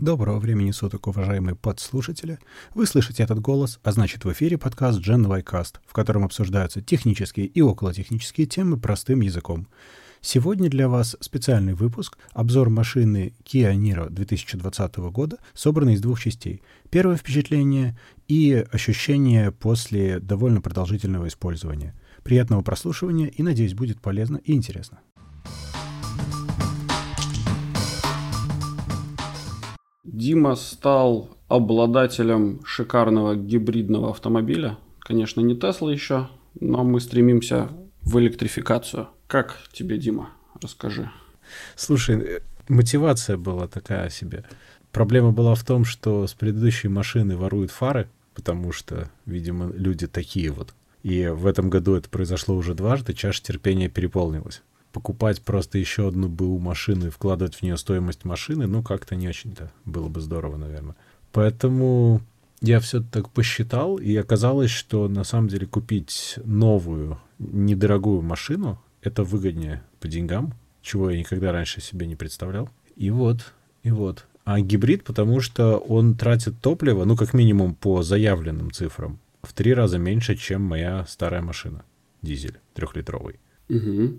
[0.00, 2.38] Доброго времени суток, уважаемые подслушатели.
[2.74, 7.44] Вы слышите этот голос, а значит в эфире подкаст Gen Cast, в котором обсуждаются технические
[7.44, 9.68] и околотехнические темы простым языком.
[10.22, 16.62] Сегодня для вас специальный выпуск, обзор машины Kia Niro 2020 года, собранный из двух частей.
[16.88, 21.94] Первое впечатление и ощущение после довольно продолжительного использования.
[22.22, 25.00] Приятного прослушивания и, надеюсь, будет полезно и интересно.
[30.12, 34.76] Дима стал обладателем шикарного гибридного автомобиля.
[34.98, 36.28] Конечно, не Тесла еще,
[36.58, 37.68] но мы стремимся
[38.02, 39.08] в электрификацию.
[39.28, 40.30] Как тебе, Дима?
[40.60, 41.10] Расскажи.
[41.76, 44.44] Слушай, мотивация была такая себе.
[44.90, 50.50] Проблема была в том, что с предыдущей машины воруют фары, потому что, видимо, люди такие
[50.50, 50.74] вот.
[51.04, 56.28] И в этом году это произошло уже дважды, чаша терпения переполнилась покупать просто еще одну
[56.28, 60.56] БУ машину и вкладывать в нее стоимость машины, ну, как-то не очень-то было бы здорово,
[60.56, 60.96] наверное.
[61.32, 62.20] Поэтому
[62.60, 69.24] я все так посчитал, и оказалось, что на самом деле купить новую, недорогую машину— это
[69.24, 72.68] выгоднее по деньгам, чего я никогда раньше себе не представлял.
[72.96, 74.26] И вот, и вот.
[74.44, 79.72] А гибрид, потому что он тратит топливо, ну, как минимум по заявленным цифрам, в три
[79.72, 81.84] раза меньше, чем моя старая машина.
[82.20, 83.38] Дизель трехлитровый.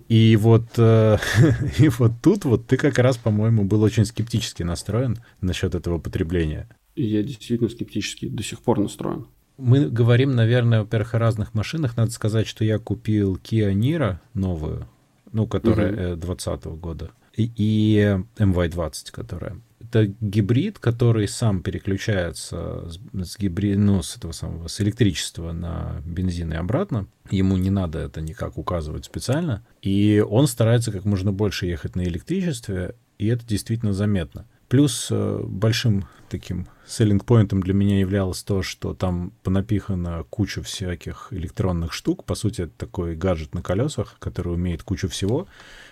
[0.08, 1.18] И вот, э,
[1.80, 6.70] и вот тут вот ты как раз, по-моему, был очень скептически настроен насчет этого потребления.
[6.96, 9.28] Я действительно скептически до сих пор настроен.
[9.58, 11.98] Мы говорим, наверное, во-первых, о разных машинах.
[11.98, 14.88] Надо сказать, что я купил Kia Niro новую,
[15.32, 16.22] ну, которая угу.
[16.22, 24.02] 2020 года, и, и MY20, которая это гибрид, который сам переключается с, с гибрид, ну,
[24.02, 27.08] с этого самого, с электричества на бензин и обратно.
[27.30, 29.66] Ему не надо это никак указывать специально.
[29.82, 34.46] И он старается как можно больше ехать на электричестве, и это действительно заметно.
[34.70, 41.28] Плюс э, большим таким selling поинтом для меня являлось то, что там понапихано куча всяких
[41.32, 42.24] электронных штук.
[42.24, 45.48] По сути, это такой гаджет на колесах, который умеет кучу всего.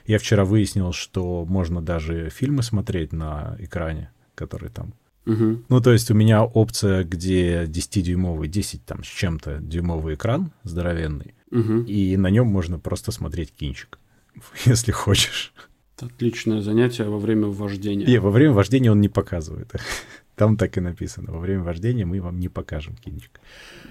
[0.10, 4.94] Я вчера выяснил, что можно даже фильмы смотреть на экране, который там
[5.26, 5.66] Угу.
[5.70, 11.36] Ну, то есть у меня опция, где 10-дюймовый, 10 там с чем-то дюймовый экран здоровенный,
[11.52, 11.82] угу.
[11.82, 14.00] и на нем можно просто смотреть кинчик,
[14.66, 15.54] если хочешь.
[16.00, 18.08] Отличное занятие во время вождения.
[18.08, 19.72] Не, во время вождения он не показывает.
[20.36, 21.32] Там так и написано.
[21.32, 23.40] Во время вождения мы вам не покажем кинчик.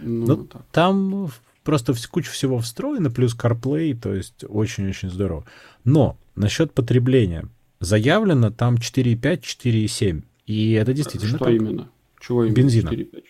[0.01, 1.31] Ну, ну там
[1.69, 5.45] просто куча всего встроено, плюс CarPlay, то есть очень-очень здорово.
[5.85, 7.47] Но насчет потребления.
[7.79, 10.23] Заявлено там 4,5, 4,7.
[10.47, 11.55] И это действительно Что так.
[11.55, 11.91] именно?
[12.21, 12.57] Чего именно?
[12.57, 12.89] Бензина.
[12.89, 13.23] 4,5?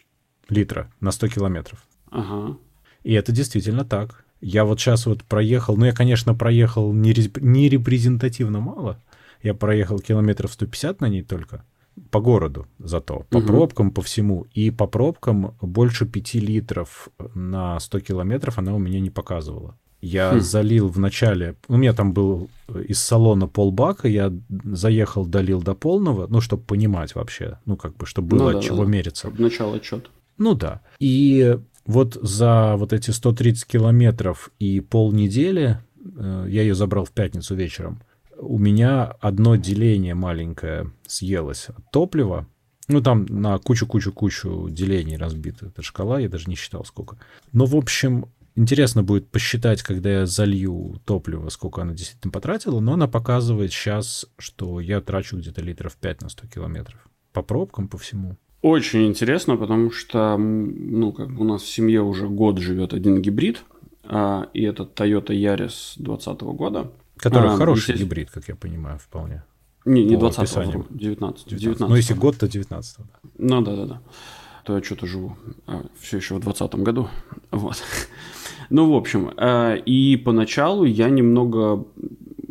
[0.50, 1.84] Литра на 100 километров.
[2.12, 2.56] Ага.
[3.02, 4.24] И это действительно так.
[4.40, 9.02] Я вот сейчас вот проехал, ну я, конечно, проехал не, не репрезентативно мало.
[9.42, 11.64] Я проехал километров 150 на ней только.
[12.10, 13.24] По городу зато.
[13.30, 13.46] По угу.
[13.46, 14.46] пробкам, по всему.
[14.52, 19.76] И по пробкам больше 5 литров на 100 километров она у меня не показывала.
[20.00, 20.40] Я хм.
[20.40, 22.48] залил в начале, у меня там был
[22.86, 24.32] из салона полбака, я
[24.64, 28.58] заехал, долил до полного, ну, чтобы понимать вообще, ну, как бы, чтобы было ну, да,
[28.58, 28.90] от чего да.
[28.90, 29.32] мериться.
[29.36, 30.10] Начало отчет.
[30.36, 30.82] Ну да.
[31.00, 35.78] И вот за вот эти 130 километров и полнедели,
[36.16, 38.00] э, я ее забрал в пятницу вечером,
[38.38, 42.46] у меня одно деление маленькое съелось от топлива.
[42.88, 47.18] Ну, там на кучу-кучу-кучу делений разбита эта шкала, я даже не считал сколько.
[47.52, 48.26] Но, в общем,
[48.56, 54.26] интересно будет посчитать, когда я залью топливо, сколько она действительно потратила, но она показывает сейчас,
[54.38, 56.98] что я трачу где-то литров 5 на 100 километров.
[57.32, 58.36] По пробкам, по всему.
[58.62, 63.20] Очень интересно, потому что, ну, как бы у нас в семье уже год живет один
[63.20, 63.62] гибрид,
[64.02, 66.90] а, и это Toyota Yaris 2020 года.
[67.18, 68.00] Который а, хороший здесь...
[68.00, 69.42] гибрид, как я понимаю, вполне.
[69.84, 71.48] Не, не 20 -го, 19, 19.
[71.48, 73.04] 19 ну, если год, то 19 да.
[73.38, 74.00] Ну, да-да-да.
[74.64, 75.36] То я что-то живу
[75.66, 77.08] а, все еще в 2020 году.
[77.50, 77.82] Вот.
[78.70, 81.84] ну, в общем, а, и поначалу я немного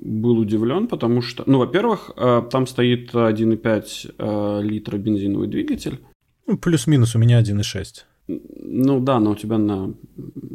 [0.08, 6.00] был удивлен, потому что, ну, во-первых, э, там стоит 1,5 э, литра бензиновый двигатель.
[6.48, 8.06] Ну, плюс-минус у меня 1,6.
[8.28, 9.94] Ну да, но у тебя на,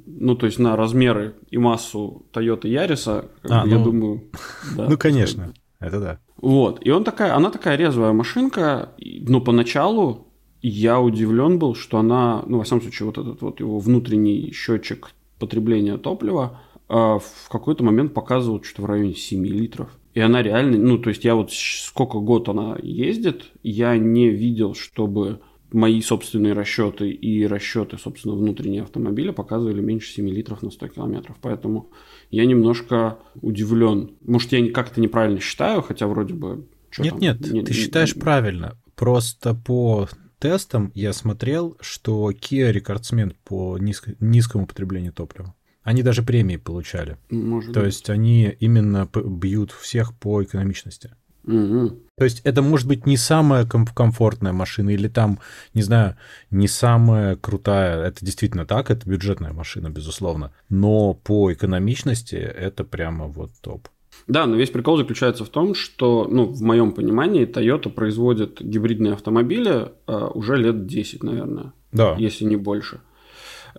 [0.07, 4.23] ну то есть на размеры и массу Toyota Yaris, а, я ну, думаю,
[4.77, 6.19] да, ну конечно, это да.
[6.37, 10.29] Вот, и он такая, она такая резвая машинка, но поначалу
[10.61, 15.11] я удивлен был, что она, ну во всяком случае вот этот вот его внутренний счетчик
[15.39, 19.89] потребления топлива, а, в какой-то момент показывал что-то в районе 7 литров.
[20.15, 24.75] И она реально, ну, то есть я вот сколько год она ездит, я не видел,
[24.75, 25.41] чтобы
[25.73, 31.37] мои собственные расчеты и расчеты, собственно, внутреннего автомобиля показывали меньше 7 литров на 100 километров.
[31.41, 31.91] Поэтому
[32.31, 34.17] я немножко удивлен.
[34.23, 36.69] Может, я как-то неправильно считаю, хотя вроде бы...
[36.99, 37.21] Нет, там?
[37.21, 38.21] нет, не, ты не, считаешь не...
[38.21, 38.77] правильно.
[38.95, 40.09] Просто по
[40.39, 45.55] тестам я смотрел, что Kia рекордсмен по низко, низкому потреблению топлива.
[45.83, 47.17] Они даже премии получали.
[47.31, 47.87] Может То быть.
[47.89, 51.15] есть они именно бьют всех по экономичности.
[51.45, 51.99] Мгм.
[52.19, 55.39] То есть это может быть не самая ком- комфортная машина или там,
[55.75, 56.17] не знаю,
[56.51, 58.03] не самая крутая.
[58.05, 60.53] Это действительно так, это бюджетная машина, безусловно.
[60.69, 63.89] Но по экономичности это прямо вот топ.
[64.29, 69.15] Да, но весь прикол заключается в том, что, ну, в моем понимании, Toyota производит гибридные
[69.15, 72.15] автомобили а, уже лет 10, наверное, Да.
[72.19, 73.01] если не больше.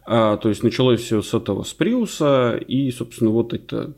[0.05, 3.93] А, то есть началось все с этого, с Приуса, и, собственно, вот это...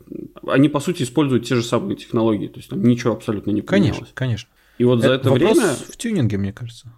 [0.46, 3.96] Они, по сути, используют те же самые технологии, то есть там ничего абсолютно не поменялось.
[3.96, 4.48] Конечно, конечно.
[4.78, 6.92] И вот за это вопрос время, в тюнинге, мне кажется.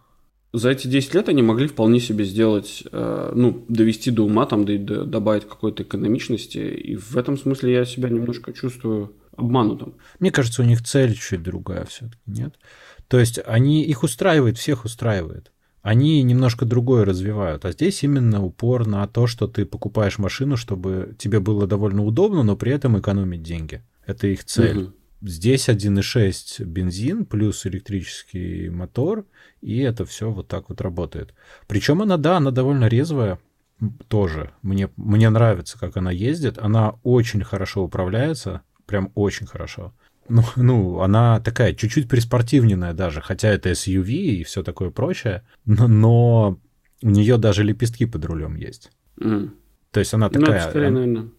[0.52, 4.66] за эти 10 лет они могли вполне себе сделать, э, ну, довести до ума, там,
[4.66, 9.94] добавить какой-то экономичности, и в этом смысле я себя немножко чувствую обманутым.
[10.18, 12.54] Мне кажется, у них цель чуть другая все-таки, нет?
[13.06, 15.50] То есть они их устраивает, всех устраивает.
[15.82, 17.64] Они немножко другое развивают.
[17.64, 22.42] А здесь именно упор на то, что ты покупаешь машину, чтобы тебе было довольно удобно,
[22.42, 23.82] но при этом экономить деньги.
[24.06, 24.78] Это их цель.
[24.78, 24.94] Мгм.
[25.20, 29.26] Здесь 1.6 бензин плюс электрический мотор,
[29.60, 31.34] и это все вот так вот работает.
[31.66, 33.40] Причем она, да, она довольно резвая
[34.08, 34.52] тоже.
[34.62, 36.58] Мне, мне нравится, как она ездит.
[36.58, 39.92] Она очень хорошо управляется, прям очень хорошо.
[40.28, 45.88] Ну, ну, она такая чуть-чуть приспортивненная даже, хотя это SUV и все такое прочее, но,
[45.88, 46.60] но
[47.02, 48.90] у нее даже лепестки под рулем есть.
[49.16, 49.54] Мгм.
[49.90, 51.30] То есть она Ну, такая, скорее, она, наверное.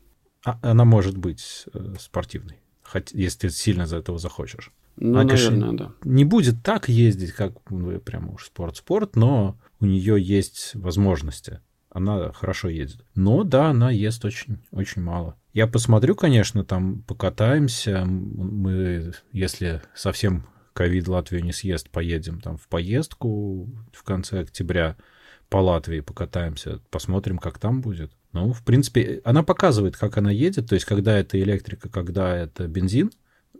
[0.46, 4.72] а- она может быть э, спортивной, хоть, если ты сильно за этого захочешь.
[4.98, 5.94] Ну, А, конечно, наверное, да.
[6.04, 11.62] Не будет так ездить, как ну, прямо уж спорт-спорт, но у нее есть возможности.
[11.90, 13.06] Она хорошо ездит.
[13.16, 15.36] Но да, она ест очень, очень мало.
[15.54, 18.06] Я посмотрю, конечно, там покатаемся.
[18.06, 24.96] Мы, если совсем ковид Латвию не съест, поедем там в поездку в конце октября
[25.50, 28.12] по Латвии покатаемся, посмотрим, как там будет.
[28.32, 32.68] Ну, в принципе, она показывает, как она едет, то есть когда это электрика, когда это
[32.68, 33.12] бензин,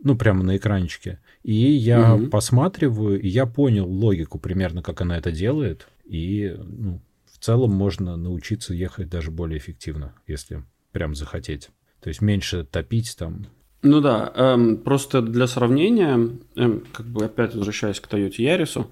[0.02, 1.18] ну, прямо на экранчике.
[1.42, 2.30] И я Мгм.
[2.30, 5.88] посматриваю, и я понял логику примерно, как она это делает.
[6.04, 11.70] И ну, в целом можно научиться ехать даже более эффективно, если прям захотеть.
[12.00, 13.46] То есть меньше топить там.
[13.82, 18.86] Ну да, эм, просто для сравнения, эм, как бы опять возвращаясь к Toyota Yaris,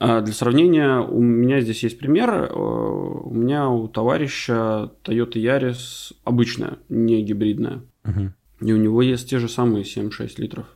[0.00, 2.30] э, для сравнения у меня здесь есть пример.
[2.30, 7.82] Э, у меня у товарища Toyota Yaris обычная, не гибридная.
[8.04, 8.34] Мгм.
[8.60, 10.66] И у него есть те же самые 7-6 литров.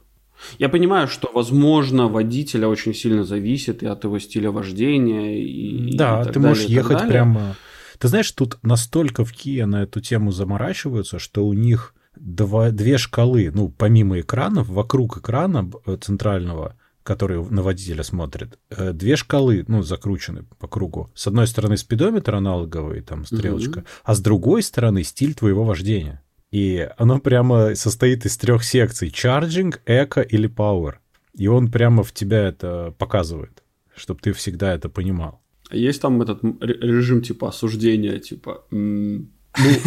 [0.59, 5.43] Я понимаю, что, возможно, водителя очень сильно зависит и от его стиля вождения.
[5.43, 7.13] И, и да, так ты можешь далее, и так ехать далее.
[7.13, 7.57] прямо...
[8.01, 12.97] Ты знаешь, тут настолько в Kia на эту тему заморачиваются, что у них два, две
[12.97, 19.67] шкалы, ну, помимо экранов, вокруг экрана э, центрального, который на водителя смотрит, э, две шкалы,
[19.69, 21.11] ну, закручены по кругу.
[21.15, 26.23] С одной стороны спидометр аналоговый, там, стрелочка, а с другой стороны стиль твоего вождения.
[26.51, 29.11] И оно прямо состоит из трех секций.
[29.11, 30.95] Чарджинг, эко или power.
[31.35, 33.63] И он прямо в тебя это показывает,
[33.95, 35.43] чтобы ты всегда это понимал.
[35.73, 38.65] Есть там этот режим типа осуждения, типа...
[38.71, 39.27] Ну,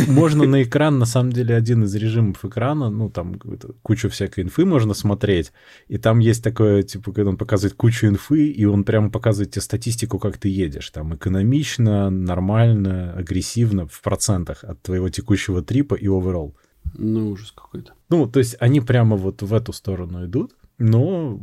[0.10, 3.40] можно на экран, на самом деле, один из режимов экрана, ну, там
[3.82, 5.54] кучу всякой инфы можно смотреть,
[5.88, 9.62] и там есть такое, типа, когда он показывает кучу инфы, и он прямо показывает тебе
[9.62, 16.08] статистику, как ты едешь, там, экономично, нормально, агрессивно, в процентах от твоего текущего трипа и
[16.08, 16.58] оверолл.
[16.94, 17.94] Ну, ужас какой-то.
[18.10, 21.40] Ну, то есть они прямо вот в эту сторону идут, но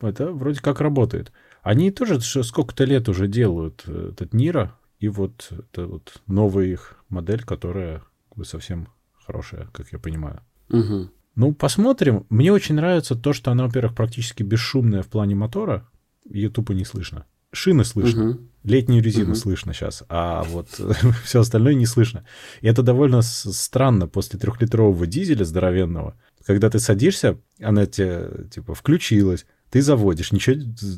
[0.00, 1.30] это вроде как работает.
[1.62, 6.96] Они тоже сколько-то лет уже делают э, этот Нира, и вот это вот новая их
[7.08, 8.88] модель, которая как бы совсем
[9.26, 10.40] хорошая, как я понимаю.
[10.68, 11.10] Мгм.
[11.36, 12.26] Ну, посмотрим.
[12.28, 15.88] Мне очень нравится то, что она, во-первых, практически бесшумная в плане мотора.
[16.28, 17.24] Ее тупо не слышно.
[17.52, 18.24] Шины слышно.
[18.24, 18.48] Мгм.
[18.62, 19.34] Летнюю резину Мгм.
[19.36, 20.68] слышно сейчас, а вот
[21.24, 22.24] все остальное не слышно.
[22.60, 26.14] И это довольно странно после трехлитрового дизеля здоровенного.
[26.44, 30.56] Когда ты садишься, она тебе типа включилась, ты заводишь, ничего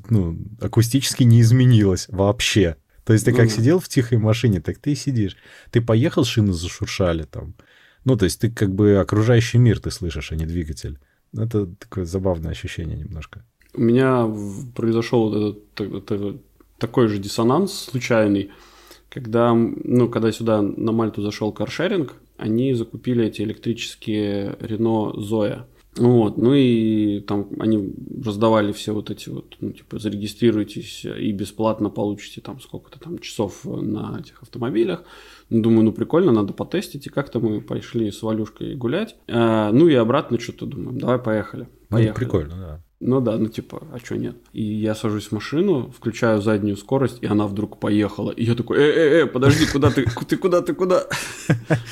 [0.08, 2.76] ну, акустически не изменилось вообще.
[3.04, 5.36] То есть ты Ну как сидел в тихой машине, так ты и сидишь.
[5.70, 7.54] Ты поехал, шины зашуршали там.
[8.04, 10.98] Ну, то есть ты как бы окружающий мир ты слышишь, а не двигатель.
[11.36, 13.44] Это такое забавное ощущение немножко.
[13.74, 14.28] У меня
[14.74, 15.56] произошел
[16.78, 18.50] такой же диссонанс случайный,
[19.08, 25.66] когда, ну, когда сюда на Мальту зашел каршеринг, они закупили эти электрические Рено Зоя.
[25.96, 27.94] Вот, ну и там они
[28.24, 33.64] раздавали все вот эти вот, ну, типа, зарегистрируйтесь и бесплатно получите там сколько-то там часов
[33.64, 35.04] на этих автомобилях.
[35.50, 37.06] Ну, Думаю, ну прикольно, надо потестить.
[37.06, 39.16] И как-то мы пошли с Валюшкой гулять.
[39.28, 41.68] Э, ну и обратно что-то думаем, давай поехали.
[41.90, 42.24] Ну, Поехали.
[42.24, 42.84] прикольно, да.
[43.04, 44.36] Ну да, ну типа, а что нет?
[44.52, 48.30] И я сажусь в машину, включаю заднюю скорость, и она вдруг поехала.
[48.30, 51.06] И я такой, э-э-э, подожди, куда ты, ты куда, ты куда?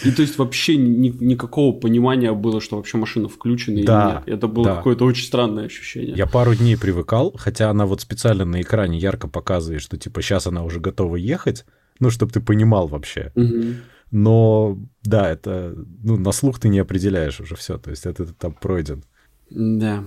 [0.04, 4.38] И то есть вообще ни, никакого понимания было, что вообще машина включена да, или нет.
[4.38, 4.76] Это было да.
[4.76, 6.14] какое-то очень странное ощущение.
[6.14, 10.46] Я пару дней привыкал, хотя она вот специально на экране ярко показывает, что типа сейчас
[10.46, 11.66] она уже готова ехать,
[11.98, 13.32] ну, чтобы ты понимал вообще.
[13.34, 13.64] Угу.
[14.12, 15.74] Но да, это,
[16.04, 19.02] ну, на слух ты не определяешь уже все, то есть это там пройден.
[19.50, 20.04] Да.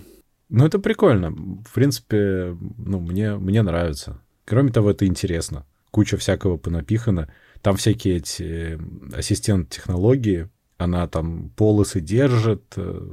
[0.49, 1.31] Ну, это прикольно.
[1.31, 4.21] В принципе, ну, мне, мне нравится.
[4.45, 5.65] Кроме того, это интересно.
[5.91, 7.31] Куча всякого понапихана.
[7.61, 8.79] Там всякие эти
[9.15, 10.49] ассистент-технологии.
[10.77, 13.07] Она там полосы держит, э,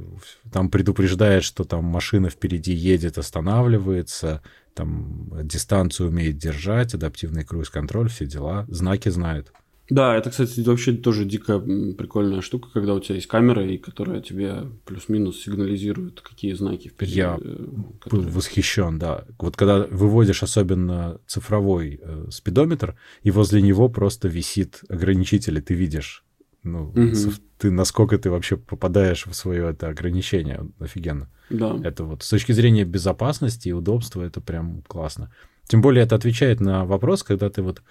[0.51, 4.41] там предупреждает, что там машина впереди едет, останавливается,
[4.73, 9.53] там дистанцию умеет держать, адаптивный круиз-контроль, все дела, знаки знает.
[9.91, 14.21] Да, это, кстати, вообще тоже дикая прикольная штука, когда у тебя есть камера, и которая
[14.21, 17.17] тебе плюс-минус сигнализирует, какие знаки впереди.
[17.17, 17.67] Я э,
[17.99, 18.27] которые...
[18.27, 19.25] был восхищен, да.
[19.37, 25.73] Вот когда выводишь особенно цифровой э, спидометр, и возле него просто висит ограничитель, и ты
[25.73, 26.23] видишь,
[26.63, 27.11] ну, угу.
[27.57, 30.69] ты насколько ты вообще попадаешь в свое это ограничение.
[30.79, 31.29] Офигенно.
[31.49, 31.77] Да.
[31.83, 35.33] Это вот с точки зрения безопасности и удобства это прям классно.
[35.67, 37.81] Тем более это отвечает на вопрос, когда ты вот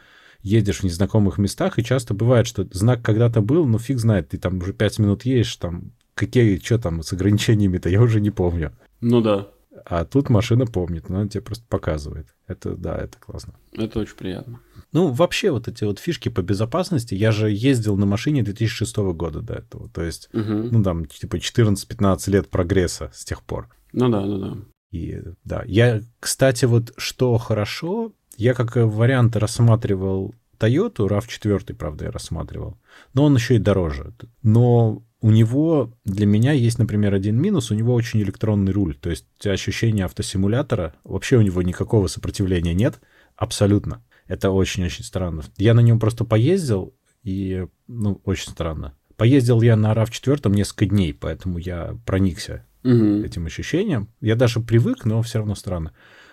[0.43, 4.39] едешь в незнакомых местах, и часто бывает, что знак когда-то был, но фиг знает, ты
[4.39, 8.73] там уже пять минут едешь, там какие, что там с ограничениями-то, я уже не помню.
[9.01, 9.49] Ну да.
[9.87, 12.27] А тут машина помнит, она тебе просто показывает.
[12.47, 13.55] Это, да, это классно.
[13.73, 14.61] Это очень приятно.
[14.93, 19.41] Ну, вообще, вот эти вот фишки по безопасности, я же ездил на машине 2006 года
[19.41, 19.89] до этого.
[19.89, 20.43] То есть, угу.
[20.71, 23.69] ну, там, типа 14-15 лет прогресса с тех пор.
[23.93, 24.57] Ну да, ну да.
[24.91, 32.11] И да, я, кстати, вот что хорошо, я как вариант рассматривал Toyota, RAV4, правда, я
[32.11, 32.79] рассматривал,
[33.13, 34.15] но он еще и дороже.
[34.43, 39.11] Но у него, для меня есть, например, один минус, у него очень электронный руль, то
[39.11, 43.01] есть ощущение автосимулятора, вообще у него никакого сопротивления нет,
[43.37, 44.03] абсолютно.
[44.27, 45.43] Это очень-очень странно.
[45.59, 48.95] Я на нем просто поездил, и, ну, очень странно.
[49.17, 53.23] Поездил я на RAV4 несколько дней, поэтому я проникся угу.
[53.23, 54.09] этим ощущением.
[54.23, 55.93] Я даже привык, но все равно странно.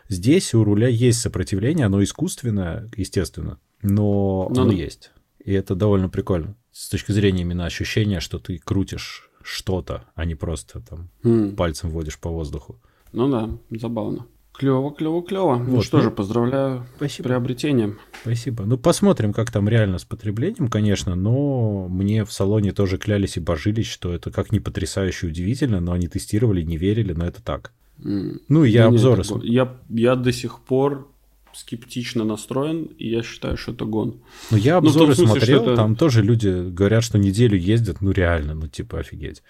[0.09, 5.11] Здесь у руля есть сопротивление, оно искусственное, естественно, но ну, оно есть.
[5.43, 6.55] И это довольно прикольно.
[6.71, 11.55] С точки зрения именно ощущения, что ты крутишь что-то, а не просто там mm.
[11.55, 12.79] пальцем водишь по воздуху.
[13.13, 14.27] Ну да, забавно.
[14.57, 15.57] Клево, клево, клево.
[15.57, 17.27] Ну вот, ну что ну, же, поздравляю спасибо.
[17.27, 17.99] с приобретением.
[18.21, 18.63] Спасибо.
[18.65, 23.39] Ну, посмотрим, как там реально с потреблением, конечно, но мне в салоне тоже клялись и
[23.39, 27.71] божились, что это как не потрясающе удивительно, но они тестировали, не верили, но это так.
[27.99, 31.11] Ну, я ну, обзоры нет, я, я до сих пор
[31.53, 34.21] скептично настроен, и я считаю, что это гон.
[34.51, 35.75] Ну, я обзоры ну, смысле, смотрел, это...
[35.75, 39.41] там тоже люди говорят, что неделю ездят, ну, реально, ну, типа, офигеть.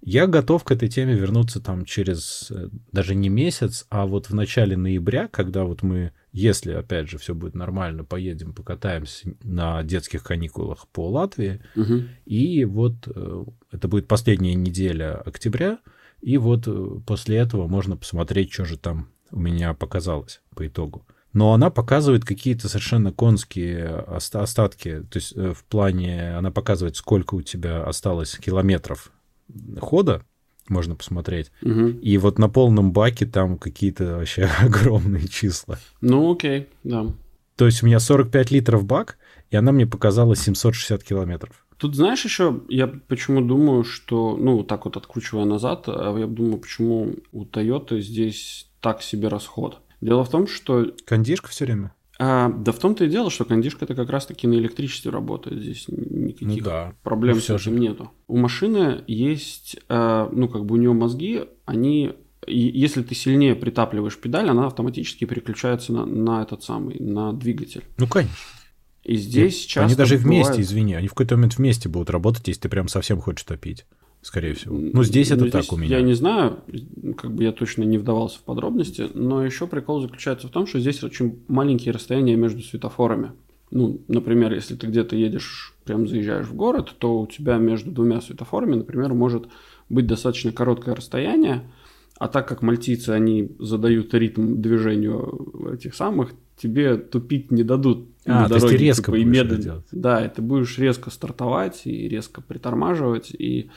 [0.00, 4.34] Я готов к этой теме вернуться там через э, даже не месяц, а вот в
[4.34, 10.22] начале ноября, когда вот мы, если, опять же, все будет нормально, поедем, покатаемся на детских
[10.22, 12.04] каникулах по Латвии, угу.
[12.26, 15.80] и вот э, это будет последняя неделя октября,
[16.20, 21.06] и вот э, после этого можно посмотреть, что же там у меня показалось по итогу.
[21.32, 25.04] Но она показывает какие-то совершенно конские остатки.
[25.10, 29.12] То есть э, в плане она показывает, сколько у тебя осталось километров
[29.80, 30.22] хода,
[30.68, 31.50] можно посмотреть.
[31.62, 31.88] Угу.
[32.02, 35.78] И вот на полном баке там какие-то вообще огромные числа.
[36.00, 37.06] Ну, окей, да.
[37.56, 39.18] То есть у меня 45 литров бак,
[39.50, 41.66] и она мне показала 760 километров.
[41.78, 46.58] Тут знаешь еще, я почему думаю, что, ну, так вот откручивая назад, а я думаю,
[46.58, 49.80] почему у Toyota здесь так себе расход.
[50.00, 50.92] Дело в том, что...
[51.06, 51.92] Кондишка все время?
[52.20, 55.62] А, да в том-то и дело, что кондишка это как раз-таки на электричестве работает.
[55.62, 56.94] Здесь никаких ну, да.
[57.04, 57.70] проблем ну, с этим же.
[57.70, 58.10] нету.
[58.26, 62.12] У машины есть, э, ну, как бы у нее мозги, они
[62.50, 67.84] если ты сильнее притапливаешь педаль, она автоматически переключается на, на этот самый, на двигатель.
[67.98, 68.34] Ну, конечно.
[69.04, 70.66] И здесь часто Они даже вместе, бывает...
[70.66, 73.86] извини, они в какой-то момент вместе будут работать, если ты прям совсем хочешь топить,
[74.22, 74.76] скорее всего.
[74.76, 75.96] Ну, здесь это ну, здесь так у меня.
[75.96, 76.60] Я не знаю,
[77.16, 80.80] как бы я точно не вдавался в подробности, но еще прикол заключается в том, что
[80.80, 83.32] здесь очень маленькие расстояния между светофорами.
[83.70, 88.20] Ну, например, если ты где-то едешь, прям заезжаешь в город, то у тебя между двумя
[88.20, 89.48] светофорами, например, может
[89.88, 91.70] быть достаточно короткое расстояние,
[92.18, 98.42] а так как мальтийцы, они задают ритм движению этих самых, тебе тупить не дадут а,
[98.42, 99.62] на дороге, то есть ты резко типа, и медленно.
[99.62, 99.86] Делать.
[99.92, 103.30] Да, и ты будешь резко стартовать и резко притормаживать.
[103.30, 103.70] И...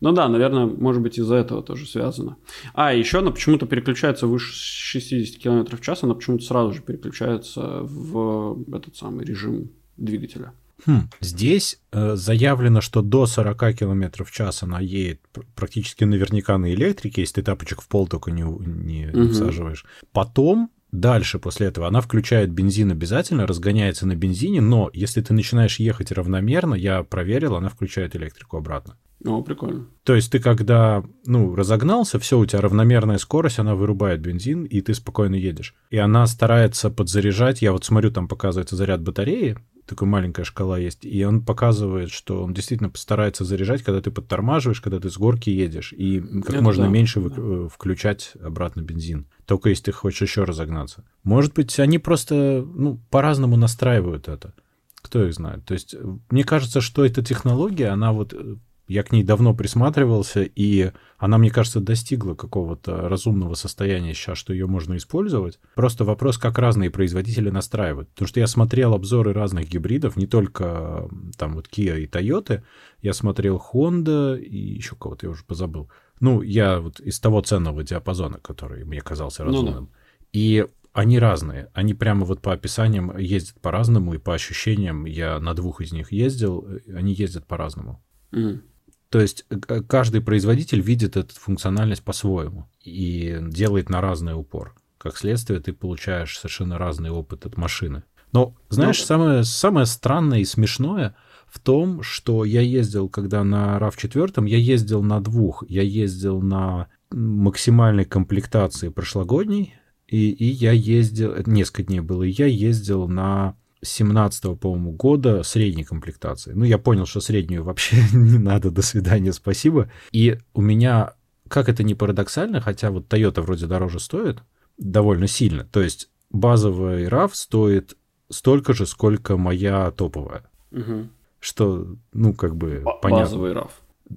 [0.00, 2.36] Ну да, наверное, может быть, из-за этого тоже связано.
[2.74, 7.80] А, еще она почему-то переключается выше 60 км в час, она почему-то сразу же переключается
[7.82, 10.52] в этот самый режим двигателя.
[10.86, 15.20] Хм, здесь э, заявлено, что до 40 км в час она едет
[15.56, 19.30] практически наверняка на электрике, если ты тапочек в пол только не, не, угу.
[19.30, 19.84] всаживаешь.
[20.12, 25.78] Потом Дальше после этого она включает бензин обязательно, разгоняется на бензине, но если ты начинаешь
[25.78, 28.96] ехать равномерно, я проверил, она включает электрику обратно.
[29.24, 29.86] О, прикольно.
[30.04, 34.80] То есть ты когда, ну, разогнался, все, у тебя равномерная скорость, она вырубает бензин, и
[34.80, 35.74] ты спокойно едешь.
[35.90, 41.04] И она старается подзаряжать, я вот смотрю, там показывается заряд батареи, такая маленькая шкала есть,
[41.04, 45.50] и он показывает, что он действительно постарается заряжать, когда ты подтормаживаешь, когда ты с горки
[45.50, 47.34] едешь, и как Это можно да, меньше да.
[47.36, 49.26] Э, включать обратно бензин.
[49.46, 51.04] Только если ты хочешь еще разогнаться.
[51.24, 54.54] Может быть, они просто ну, по-разному настраивают это.
[54.96, 55.64] Кто их знает?
[55.64, 55.94] То есть,
[56.30, 58.56] мне кажется, что эта технология, она вот э,
[58.88, 64.52] я к ней давно присматривался, и она, мне кажется, достигла какого-то разумного состояния сейчас, что
[64.54, 65.60] ее можно использовать.
[65.74, 68.08] Просто вопрос, как разные производители настраивают.
[68.08, 72.62] Потому что я смотрел обзоры разных гибридов, не только там вот Kia и Toyota,
[73.02, 75.90] я смотрел Honda и еще кого-то, я уже позабыл.
[76.20, 79.74] Ну, я вот из того ценного диапазона, который мне казался разумным.
[79.74, 79.88] Ну, да.
[80.32, 81.70] И они разные.
[81.74, 86.10] Они прямо вот по описаниям ездят по-разному, и по ощущениям я на двух из них
[86.10, 88.02] ездил, они ездят по-разному.
[88.32, 88.62] Mm.
[89.10, 94.74] То есть э, каждый производитель видит эту функциональность по-своему и делает на разный упор.
[94.98, 98.02] Как следствие, ты получаешь совершенно разный опыт от машины.
[98.32, 101.14] Но, знаешь, ну, самое, самое странное и смешное
[101.46, 105.64] в том, что я ездил, когда на RAV4, я ездил на двух.
[105.68, 109.74] Я ездил на максимальной комплектации прошлогодней,
[110.06, 115.84] и, и я ездил, несколько дней было, и я ездил на 17 по-моему, года средней
[115.84, 116.52] комплектации.
[116.52, 119.90] Ну, я понял, что среднюю вообще не надо, до свидания, спасибо.
[120.12, 121.14] И у меня,
[121.48, 124.42] как это не парадоксально, хотя вот Toyota вроде дороже стоит,
[124.78, 125.64] довольно сильно.
[125.64, 127.96] То есть базовый RAV стоит
[128.30, 130.44] столько же, сколько моя топовая.
[130.72, 131.08] Угу.
[131.40, 133.24] Что, ну, как бы Б- понятно.
[133.24, 133.70] Базовый RAV.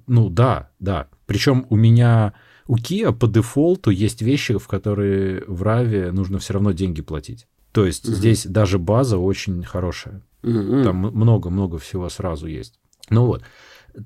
[0.06, 1.08] Ну, да, да.
[1.26, 2.34] Причем у меня...
[2.68, 7.48] У Kia по дефолту есть вещи, в которые в RAV нужно все равно деньги платить.
[7.72, 8.14] То есть угу.
[8.14, 10.22] здесь даже база очень хорошая.
[10.42, 10.82] Угу.
[10.84, 12.78] Там много-много всего сразу есть.
[13.10, 13.42] Ну вот.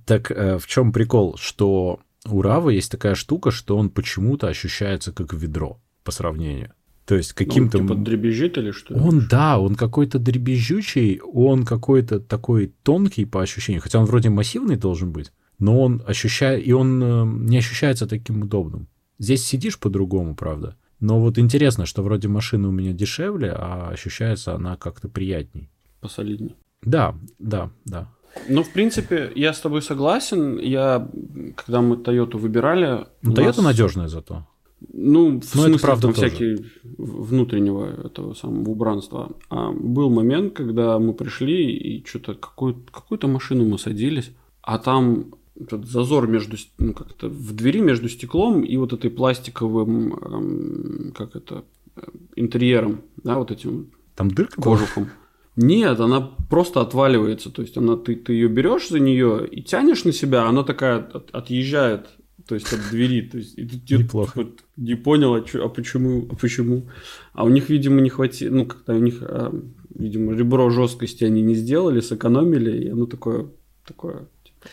[0.05, 5.13] Так э, в чем прикол, что у Рава есть такая штука, что он почему-то ощущается
[5.13, 6.73] как ведро по сравнению.
[7.07, 7.79] То есть ну, каким-то...
[7.79, 8.95] Ну, типа дребезжит или что?
[8.95, 14.77] Он, да, он какой-то дребезжучий, он какой-то такой тонкий по ощущению, хотя он вроде массивный
[14.77, 18.89] должен быть, но он ощущает, и он э, не ощущается таким удобным.
[19.19, 20.77] Здесь сидишь по-другому, правда.
[21.01, 25.71] Но вот интересно, что вроде машина у меня дешевле, а ощущается она как-то приятней.
[26.01, 26.57] Посолидней.
[26.83, 28.09] Да, да, да.
[28.49, 30.59] Ну, в принципе, я с тобой согласен.
[30.59, 31.09] Я,
[31.57, 33.07] когда мы Toyota выбирали...
[33.23, 33.63] Ну, Toyota нас...
[33.63, 34.47] надежная зато.
[34.93, 36.29] Ну, в Но смысле, это правда там тоже.
[36.29, 36.65] всякие
[36.99, 39.33] внутреннего этого самого убранства.
[39.49, 45.35] А был момент, когда мы пришли и что-то какую- какую-то машину мы садились, а там
[45.71, 51.65] зазор между, ну, как-то в двери между стеклом и вот этой пластиковым, эм, как это,
[51.97, 52.01] э,
[52.37, 55.09] интерьером, да, вот этим Там дырка кожухом.
[55.57, 57.51] Нет, она просто отваливается.
[57.51, 60.99] То есть она, ты, ты ее берешь за нее и тянешь на себя, она такая
[60.99, 62.09] от, отъезжает,
[62.47, 63.23] то есть от двери.
[63.23, 64.33] То есть, и ты Неплохо.
[64.35, 66.89] Вот, не понял, а, чё, а почему, а почему.
[67.33, 69.55] А у них, видимо, не хватило, ну, как-то у них, а,
[69.95, 73.49] видимо, ребро жесткости они не сделали, сэкономили, и оно такое,
[73.87, 74.29] такое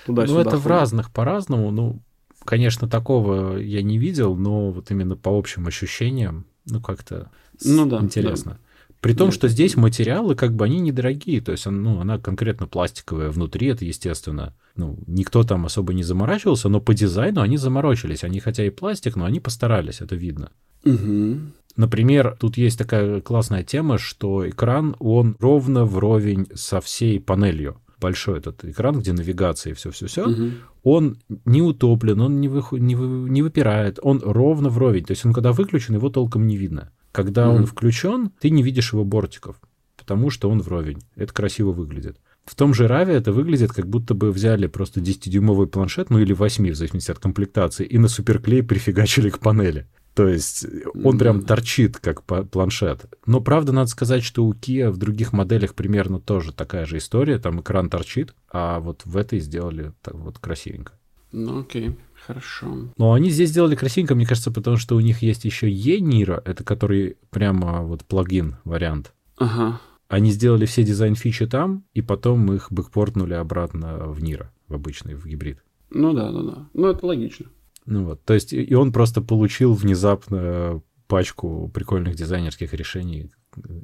[0.05, 0.33] Туда-сюда.
[0.33, 0.65] Ну, это ходит.
[0.65, 1.71] в разных по-разному.
[1.71, 1.99] Ну,
[2.45, 7.29] конечно, такого я не видел, но вот именно по общим ощущениям, ну, как-то
[7.63, 8.53] ну, да, интересно.
[8.53, 8.57] Да.
[9.03, 13.31] При том, что здесь материалы, как бы, они недорогие, то есть ну, она конкретно пластиковая
[13.31, 14.55] внутри, это естественно.
[14.77, 18.23] Ну, никто там особо не заморачивался, но по дизайну они заморочились.
[18.23, 20.51] Они хотя и пластик, но они постарались, это видно.
[20.85, 21.37] Угу.
[21.75, 28.39] Например, тут есть такая классная тема, что экран, он ровно вровень со всей панелью большой
[28.39, 30.51] этот экран, где навигация и все-все-все, угу.
[30.83, 35.05] он не утоплен, он не, вы, не, вы, не выпирает, он ровно вровень.
[35.05, 36.91] То есть он когда выключен, его толком не видно.
[37.11, 37.57] Когда угу.
[37.57, 39.55] он включен, ты не видишь его бортиков,
[39.97, 40.99] потому что он вровень.
[41.15, 42.17] Это красиво выглядит.
[42.45, 46.33] В том же Раве это выглядит, как будто бы взяли просто 10-дюймовый планшет, ну или
[46.33, 49.87] 8, в зависимости от комплектации, и на суперклей прифигачили к панели.
[50.15, 50.65] То есть
[51.03, 53.05] он прям торчит, как планшет.
[53.25, 57.39] Но правда, надо сказать, что у Kia в других моделях примерно тоже такая же история.
[57.39, 60.93] Там экран торчит, а вот в этой сделали так вот красивенько.
[61.31, 61.97] Ну окей,
[62.27, 62.89] хорошо.
[62.95, 66.63] Но они здесь сделали красивенько, мне кажется, потому что у них есть еще e-Niro, это
[66.63, 69.13] который прямо вот плагин вариант.
[69.37, 69.81] Ага.
[70.09, 75.25] Они сделали все дизайн-фичи там, и потом их бэкпортнули обратно в Niro, в обычный, в
[75.25, 75.63] гибрид.
[75.89, 76.69] Ну да, да, да.
[76.75, 77.47] Ну это логично.
[77.85, 83.31] Ну вот, то есть и он просто получил внезапно пачку прикольных дизайнерских решений,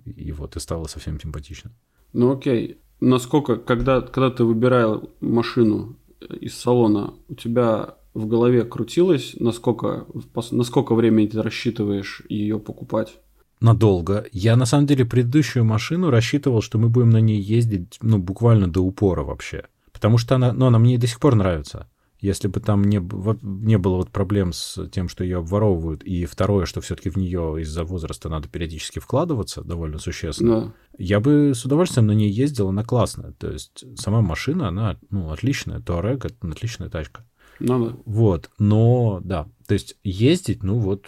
[0.05, 1.71] и вот, и стало совсем симпатично.
[2.13, 2.79] Ну окей.
[2.99, 5.97] насколько, когда, когда ты выбирал машину
[6.39, 10.07] из салона, у тебя в голове крутилось, насколько,
[10.51, 13.19] насколько времени ты рассчитываешь ее покупать?
[13.61, 14.25] Надолго.
[14.31, 18.71] Я, на самом деле, предыдущую машину рассчитывал, что мы будем на ней ездить, ну, буквально
[18.71, 19.65] до упора вообще.
[19.91, 21.89] Потому что она, ну, она мне до сих пор нравится.
[22.19, 22.97] Если бы там не,
[23.41, 27.61] не было вот проблем с тем, что ее обворовывают, и второе, что все-таки в нее
[27.61, 30.73] из-за возраста надо периодически вкладываться довольно существенно, да.
[30.97, 33.31] я бы с удовольствием на ней ездил, она классная.
[33.33, 35.97] То есть сама машина, она ну, отличная, это
[36.41, 37.25] отличная тачка.
[37.59, 37.95] Ну да.
[38.05, 41.05] Вот, но да, то есть ездить, ну вот,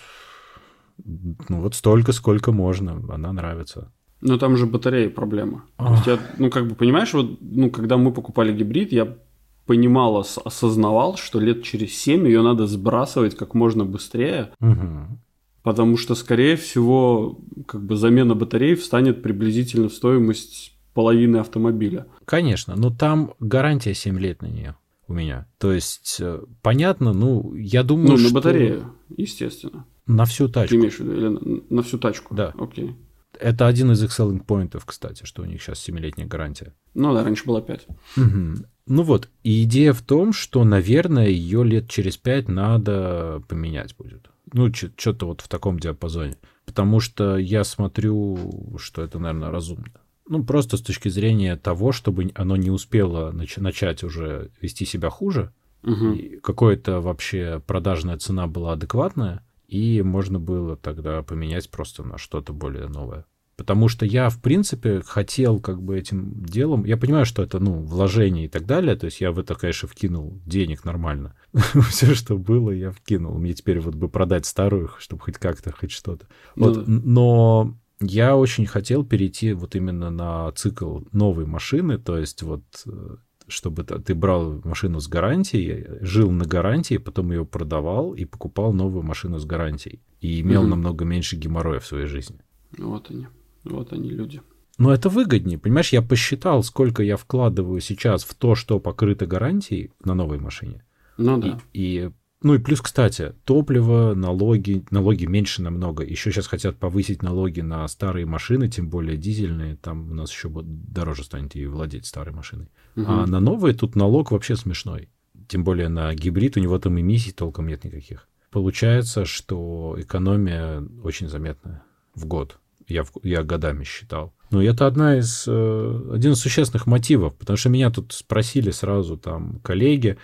[1.04, 3.92] ну вот столько, сколько можно, она нравится.
[4.22, 5.66] Но там же батарея проблема.
[5.78, 9.18] То есть я, ну как бы понимаешь, вот, ну когда мы покупали гибрид, я
[9.66, 14.52] понимал, осознавал, что лет через 7 ее надо сбрасывать как можно быстрее.
[14.60, 15.20] Угу.
[15.64, 22.08] Потому что, скорее всего, как бы замена батареи встанет приблизительно в стоимость половины автомобиля.
[22.26, 24.76] Конечно, но там гарантия 7 лет на нее
[25.08, 25.46] у меня.
[25.60, 28.34] То есть, э, понятно, ну, я думаю, Ну, на что...
[28.34, 29.86] батарею, естественно.
[30.08, 30.70] На всю тачку.
[30.70, 31.14] Ты имеешь в виду?
[31.14, 32.34] Или на, на всю тачку?
[32.34, 32.54] Да.
[32.58, 32.96] Окей.
[33.42, 36.74] Это один из их selling поинтов, кстати, что у них сейчас 7-летняя гарантия.
[36.94, 37.88] Ну да, раньше было 5.
[38.18, 38.66] Угу.
[38.88, 44.30] Ну вот, и идея в том, что, наверное, ее лет через 5 надо поменять будет.
[44.54, 46.36] Ну, что-то вот в таком диапазоне.
[46.66, 49.92] Потому что я смотрю, что это, наверное, разумно.
[50.28, 55.10] Ну, просто с точки зрения того, чтобы оно не успело нач- начать уже вести себя
[55.10, 55.52] хуже,
[55.84, 56.18] угу.
[56.44, 62.88] какая-то вообще продажная цена была адекватная, и можно было тогда поменять просто на что-то более
[62.88, 63.26] новое.
[63.62, 66.84] Потому что я, в принципе, хотел как бы этим делом...
[66.84, 68.96] Я понимаю, что это, ну, вложение и так далее.
[68.96, 71.36] То есть я в это, конечно, вкинул денег нормально.
[71.90, 73.38] Все, что было, я вкинул.
[73.38, 76.26] Мне теперь вот бы продать старую, чтобы хоть как-то, хоть что-то.
[76.56, 76.88] Ну вот.
[76.88, 82.00] Но я очень хотел перейти вот именно на цикл новой машины.
[82.00, 87.46] То есть вот э, чтобы ты брал машину с гарантией, жил на гарантии, потом ее
[87.46, 90.02] продавал и покупал новую машину с гарантией.
[90.20, 90.70] И имел mm-hmm.
[90.70, 92.40] намного меньше геморроя в своей жизни.
[92.80, 93.28] Вот они.
[93.64, 94.42] Вот они люди.
[94.78, 95.60] Но это выгоднее.
[95.60, 100.84] Понимаешь, я посчитал, сколько я вкладываю сейчас в то, что покрыто гарантией на новой машине.
[101.18, 101.60] Ну да.
[101.74, 102.12] И, и
[102.44, 106.04] ну и плюс, кстати, топливо, налоги, налоги меньше намного.
[106.04, 109.76] Еще сейчас хотят повысить налоги на старые машины, тем более дизельные.
[109.76, 112.70] Там у нас еще дороже станет и владеть старой машиной.
[112.96, 113.06] Угу.
[113.08, 115.10] А на новые тут налог вообще смешной.
[115.48, 118.28] Тем более на гибрид у него там эмиссий толком нет никаких.
[118.50, 121.84] Получается, что экономия очень заметная
[122.16, 122.60] в год.
[122.92, 124.34] Я, я годами считал.
[124.52, 129.18] Ну, это одна из, э, один из существенных мотивов, потому что меня тут спросили сразу
[129.18, 130.18] там коллеги.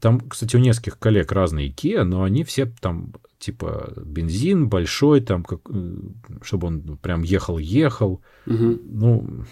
[0.00, 5.44] Там, кстати, у нескольких коллег разные Kia, но они все там типа бензин большой, там,
[5.44, 5.96] как, э,
[6.42, 8.22] чтобы он прям ехал-ехал.
[8.46, 8.78] Угу.
[8.84, 9.44] Ну,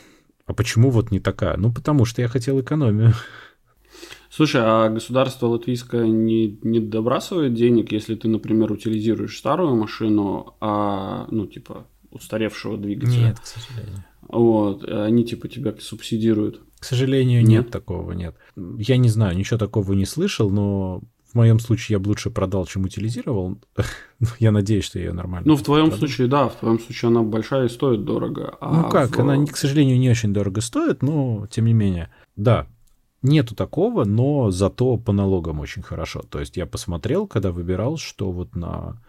[0.46, 1.56] а почему вот не такая?
[1.56, 3.12] Ну, потому что я хотел экономию.
[4.30, 11.26] Слушай, а государство латвийское не, не добрасывает денег, если ты, например, утилизируешь старую машину, а,
[11.30, 13.28] ну, типа, устаревшего двигателя.
[13.28, 14.04] Нет, к сожалению.
[14.28, 16.60] Вот, они типа тебя субсидируют.
[16.78, 18.36] К сожалению, нет, нет такого, нет.
[18.56, 22.66] Я не знаю, ничего такого не слышал, но в моем случае я бы лучше продал,
[22.66, 23.58] чем утилизировал.
[24.38, 25.48] я надеюсь, что я ее нормально.
[25.48, 25.98] Ну, в твоем продам.
[25.98, 28.56] случае, да, в твоем случае она большая и стоит дорого.
[28.60, 29.20] А ну как, в...
[29.20, 32.10] она, к сожалению, не очень дорого стоит, но тем не менее.
[32.36, 32.66] Да,
[33.22, 36.22] нету такого, но зато по налогам очень хорошо.
[36.28, 39.00] То есть я посмотрел, когда выбирал, что вот на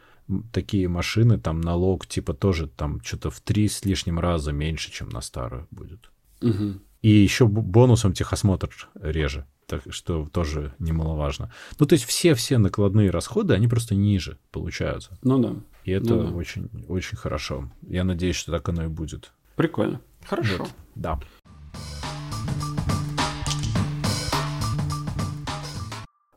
[0.51, 5.09] такие машины, там налог типа тоже там что-то в три с лишним раза меньше, чем
[5.09, 6.11] на старую будет.
[6.41, 6.79] Угу.
[7.01, 11.51] И еще бонусом техосмотр реже, так что тоже немаловажно.
[11.79, 15.17] Ну, то есть все-все накладные расходы, они просто ниже получаются.
[15.21, 15.55] Ну да.
[15.83, 16.35] И это ну, да.
[16.35, 17.69] очень, очень хорошо.
[17.81, 19.33] Я надеюсь, что так оно и будет.
[19.55, 20.01] Прикольно.
[20.25, 20.57] Хорошо.
[20.59, 20.69] Вот.
[20.95, 21.19] Да.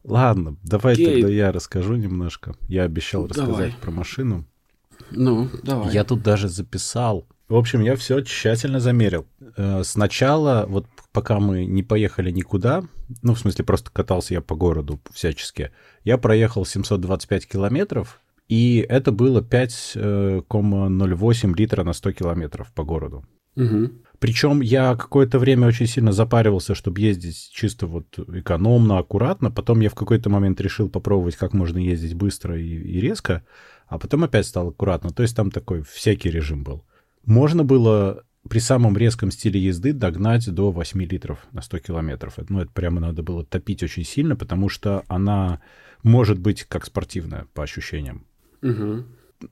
[0.06, 1.20] Ладно, давай Окей.
[1.20, 2.54] тогда я расскажу немножко.
[2.68, 3.74] Я обещал рассказать давай.
[3.80, 4.46] про машину.
[5.10, 5.92] Ну, давай.
[5.92, 7.26] Я тут даже записал.
[7.48, 9.26] В общем, я все тщательно замерил.
[9.56, 12.84] Э, сначала, вот пока мы не поехали никуда,
[13.22, 15.70] ну, в смысле, просто катался я по городу всячески,
[16.02, 23.24] я проехал 725 километров, и это было 5,08 литра на 100 километров по городу.
[23.56, 23.90] Угу.
[24.18, 29.50] Причем я какое-то время очень сильно запаривался, чтобы ездить чисто вот экономно, аккуратно.
[29.50, 33.44] Потом я в какой-то момент решил попробовать, как можно ездить быстро и, и резко,
[33.88, 35.10] а потом опять стал аккуратно.
[35.10, 36.84] То есть там такой всякий режим был.
[37.24, 42.34] Можно было при самом резком стиле езды догнать до 8 литров на 100 километров.
[42.48, 45.60] Ну, это прямо надо было топить очень сильно, потому что она
[46.02, 48.24] может быть как спортивная по ощущениям.
[48.62, 49.04] Угу.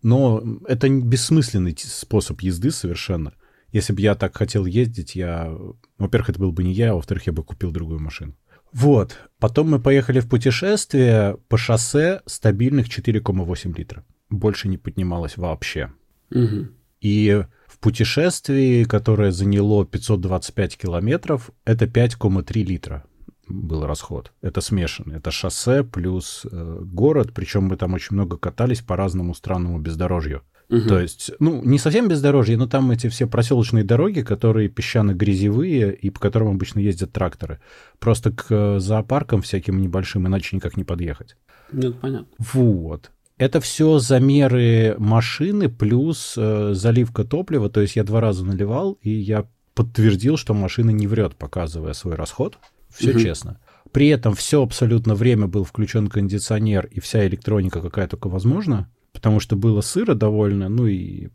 [0.03, 3.35] Но это бессмысленный способ езды совершенно.
[3.75, 5.53] Если бы я так хотел ездить, я...
[5.99, 8.37] Во-первых, это был бы не я, а во-вторых, я бы купил другую машину.
[8.73, 9.19] Вот.
[9.41, 14.05] Потом мы поехали в путешествие по шоссе стабильных 4,8 литра.
[14.31, 15.93] Больше не поднималось вообще.
[16.31, 16.69] Угу.
[17.01, 23.05] И в путешествии, которое заняло 525 километров, это 5,3 литра
[23.49, 24.33] был расход.
[24.41, 25.17] Это смешанный.
[25.17, 30.43] Это шоссе плюс э, город, причем мы там очень много катались по разному странному бездорожью.
[30.71, 30.89] Угу.
[30.89, 36.11] То есть, ну, не совсем бездорожье, но там эти все проселочные дороги, которые песчано-грязевые и
[36.11, 37.61] по которым обычно ездят тракторы.
[37.99, 41.37] Просто к э, зоопаркам всяким небольшим иначе никак не подъехать.
[41.73, 42.29] Нет, понятно.
[42.39, 43.11] Вот.
[43.37, 47.69] Это все замеры машины плюс э, заливка топлива.
[47.69, 52.15] То есть я два раза наливал, и я подтвердил, что машина не врет, показывая свой
[52.15, 52.59] расход.
[52.89, 53.19] Все Мгм.
[53.19, 53.61] честно.
[53.93, 59.41] При этом все абсолютно время был включен кондиционер и вся электроника, какая только возможна, потому
[59.41, 61.29] что было сыро довольно, ну и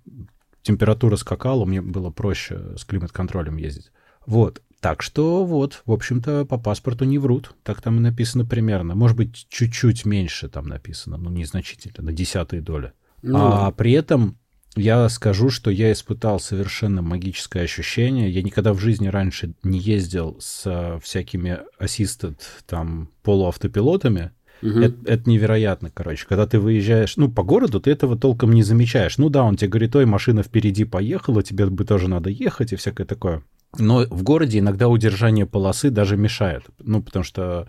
[0.62, 3.92] температура скакала, мне было проще с климат-контролем ездить.
[4.28, 4.62] Вот.
[4.82, 7.56] Так что вот, в общем-то, по паспорту не врут.
[7.64, 8.96] Так там и написано примерно.
[8.96, 12.94] Может быть, чуть-чуть меньше там написано, но незначительно, на десятые доли.
[13.22, 14.38] Ну, А при этом
[14.76, 18.30] я скажу, что я испытал совершенно магическое ощущение.
[18.30, 24.32] Я никогда в жизни раньше не ездил с всякими assisted там полуавтопилотами.
[24.62, 24.82] Мгм.
[24.82, 26.26] Это, это невероятно, короче.
[26.28, 29.18] Когда ты выезжаешь, ну, по городу, ты этого толком не замечаешь.
[29.18, 32.76] Ну да, он тебе говорит, ой, машина впереди поехала, тебе бы тоже надо ехать и
[32.76, 33.44] всякое такое.
[33.78, 36.64] Но в городе иногда удержание полосы даже мешает.
[36.80, 37.68] Ну, потому что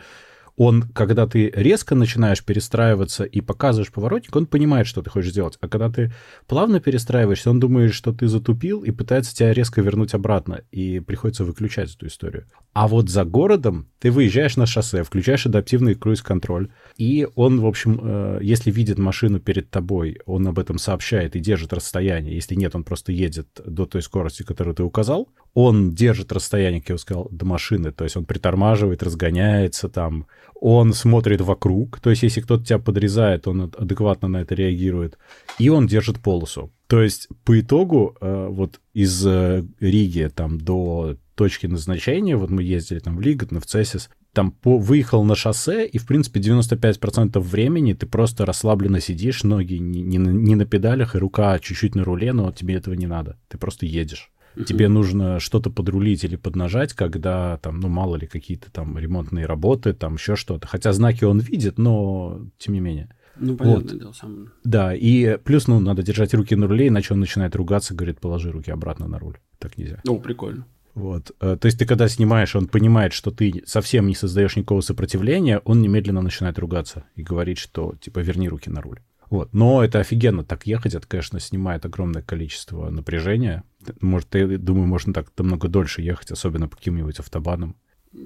[0.62, 5.57] он, когда ты резко начинаешь перестраиваться и показываешь поворотник, он понимает, что ты хочешь сделать.
[5.62, 6.12] А когда ты
[6.46, 10.61] плавно перестраиваешься, он думает, что ты затупил и пытается тебя резко вернуть обратно.
[10.70, 12.44] И приходится выключать эту историю.
[12.75, 16.68] А вот за городом ты выезжаешь на шоссе, включаешь адаптивный круиз-контроль,
[16.99, 21.40] и он, в общем, э, если видит машину перед тобой, он об этом сообщает и
[21.40, 22.35] держит расстояние.
[22.35, 25.31] Если нет, он просто едет до той скорости, которую ты указал.
[25.55, 27.92] Он держит расстояние, как я уже сказал, до машины.
[27.92, 30.27] То есть он притормаживает, разгоняется там.
[30.55, 32.01] Он смотрит вокруг.
[32.01, 35.19] То есть если кто-то тебя подрезает, он ад- адекватно на это реагирует.
[35.59, 36.71] И он держит полосу.
[36.87, 42.63] То есть по итогу э, вот из э, Риги там до точки назначения, вот мы
[42.63, 47.39] ездили там в Лиготно, в Цесис, там по, выехал на шоссе, и, в принципе, 95%
[47.41, 52.05] времени ты просто расслабленно сидишь, ноги не, не, не на педалях, и рука чуть-чуть на
[52.05, 53.39] руле, но тебе этого не надо.
[53.49, 54.31] Ты просто едешь.
[54.67, 59.93] Тебе нужно что-то подрулить или поднажать, когда там, ну, мало ли, какие-то там ремонтные работы,
[59.93, 60.67] там еще что-то.
[60.67, 63.09] Хотя знаки он видит, но тем не менее.
[63.37, 64.53] Ну, понятное дело, сам.
[64.65, 68.51] Да, и плюс, ну, надо держать руки на руле, иначе он начинает ругаться, говорит, положи
[68.51, 69.39] руки обратно на руль.
[69.59, 70.01] Так нельзя.
[70.07, 70.67] О, прикольно.
[70.95, 71.31] Вот.
[71.41, 75.61] Э, То есть ты когда снимаешь, он понимает, что ты совсем не создаешь никакого сопротивления,
[75.65, 79.01] он немедленно начинает ругаться и говорит, что типа верни руки на руль.
[79.31, 79.51] Вот.
[79.53, 83.62] Но это офигенно так ехать, это, конечно, снимает огромное количество напряжения.
[84.01, 87.77] Может, я думаю, можно так намного дольше ехать, особенно по каким-нибудь автобанам.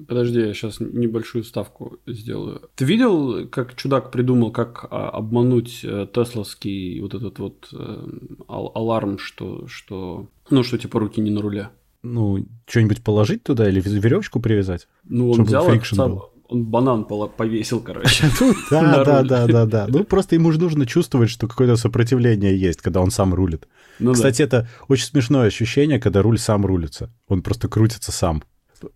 [0.07, 2.69] Подожди, я сейчас небольшую ставку сделаю.
[2.75, 8.07] Ты видел, как чудак придумал, как а, обмануть э, тесловский вот этот вот э,
[8.49, 11.69] ал- аларм, что, что, ну, что типа руки не на руле?
[12.01, 14.87] Ну, что-нибудь положить туда или веревочку привязать?
[15.03, 16.31] Ну, он взял, был.
[16.55, 18.25] Он банан повесил, короче.
[18.71, 19.27] Да, На да, руль.
[19.27, 19.85] да, да, да.
[19.87, 23.67] Ну, просто ему же нужно чувствовать, что какое-то сопротивление есть, когда он сам рулит.
[23.99, 24.15] Ну да.
[24.15, 27.09] Кстати, это очень смешное ощущение, когда руль сам рулится.
[27.27, 28.43] Он просто крутится сам.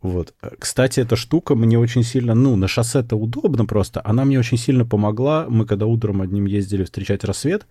[0.01, 0.33] Вот.
[0.59, 4.01] Кстати, эта штука мне очень сильно, ну, на шоссе-то удобно просто.
[4.03, 5.45] Она мне очень сильно помогла.
[5.49, 7.65] Мы когда утром одним ездили встречать рассвет,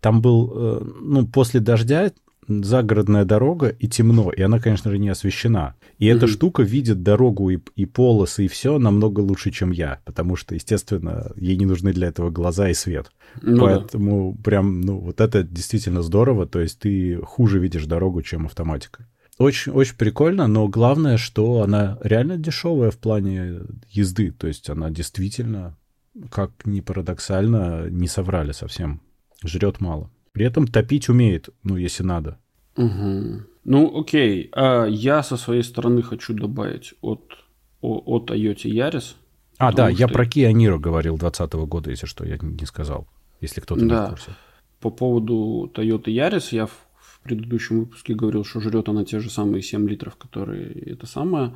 [0.00, 2.12] там был, э, ну, после дождя
[2.48, 5.74] загородная дорога и темно, и она, конечно же, не освещена.
[5.98, 6.34] И эта Мгм.
[6.34, 11.32] штука видит дорогу и, и полосы, и все намного лучше, чем я, потому что, естественно,
[11.36, 13.10] ей не нужны для этого глаза и свет.
[13.42, 13.62] Ну да.
[13.62, 16.46] Поэтому прям, ну, вот это действительно здорово.
[16.46, 19.06] То есть ты хуже видишь дорогу, чем автоматика.
[19.38, 24.30] Очень, очень прикольно, но главное, что она реально дешевая в плане езды.
[24.30, 25.76] То есть она действительно,
[26.30, 29.00] как ни парадоксально, не соврали совсем.
[29.44, 30.10] Жрет мало.
[30.36, 32.36] При этом топить умеет, ну, если надо.
[32.76, 33.46] Мгм.
[33.64, 34.50] Ну, окей.
[34.52, 37.32] А я со своей стороны хочу добавить от,
[37.80, 39.14] о, о Toyota Yaris.
[39.56, 42.66] А, да, Потому я что- про Kia Niro говорил 20 года, если что, я не
[42.66, 43.08] сказал.
[43.40, 44.08] Если кто-то не Да.
[44.08, 44.30] в курсе.
[44.80, 49.30] По поводу Toyota Yaris я в, в предыдущем выпуске говорил, что жрет она те же
[49.30, 51.54] самые 7 литров, которые это самое.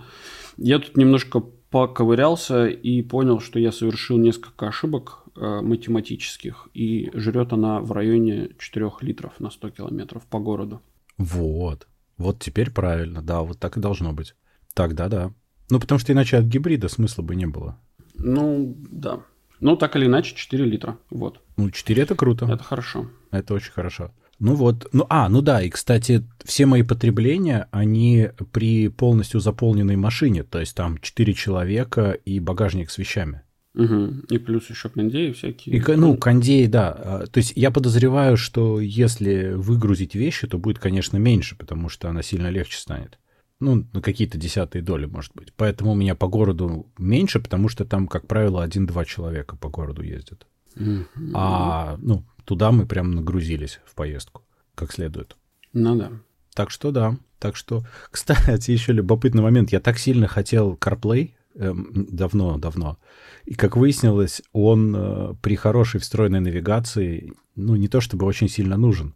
[0.57, 7.81] Я тут немножко поковырялся и понял, что я совершил несколько ошибок математических, и жрет она
[7.81, 10.83] в районе 4 литров на 100 километров по городу.
[11.19, 11.87] Вот.
[12.17, 14.35] Вот теперь правильно, да, вот так и должно быть.
[14.75, 15.33] Тогда да.
[15.71, 17.79] Ну, потому что иначе от гибрида смысла бы не было.
[18.15, 19.21] Ну, да.
[19.61, 20.99] Ну, так или иначе, 4 литра.
[21.11, 21.41] Вот.
[21.57, 22.47] Ну, 4 это круто.
[22.47, 23.11] Это хорошо.
[23.31, 24.13] Это очень хорошо.
[24.41, 29.97] Ну вот, ну а, ну да, и, кстати, все мои потребления, они при полностью заполненной
[29.97, 33.43] машине, то есть там 4 человека и багажник с вещами.
[33.75, 34.27] Угу.
[34.31, 35.77] И плюс еще кондеи всякие.
[35.77, 36.91] И, ну, кондеи, да.
[36.91, 42.09] А, то есть я подозреваю, что если выгрузить вещи, то будет, конечно, меньше, потому что
[42.09, 43.19] она сильно легче станет.
[43.61, 45.53] Ну, на какие-то десятые доли, может быть.
[45.55, 50.03] Поэтому у меня по городу меньше, потому что там, как правило, один-два человека по городу
[50.03, 50.47] ездят.
[50.77, 51.33] Угу.
[51.35, 54.43] А, ну, туда мы прям нагрузились в поездку,
[54.75, 55.37] как следует.
[55.73, 56.11] Ну да.
[56.55, 57.17] Так что да.
[57.39, 59.71] Так что, кстати, еще любопытный момент.
[59.71, 62.89] Я так сильно хотел CarPlay давно-давно.
[62.91, 62.97] Эм,
[63.45, 68.77] и как выяснилось, он э, при хорошей встроенной навигации, ну, не то чтобы очень сильно
[68.77, 69.15] нужен.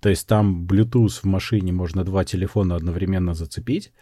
[0.00, 3.92] То есть там Bluetooth в машине можно два телефона одновременно зацепить,